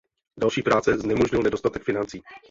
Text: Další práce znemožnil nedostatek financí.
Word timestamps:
Další 0.39 0.61
práce 0.63 0.97
znemožnil 0.97 1.41
nedostatek 1.41 1.83
financí. 1.83 2.21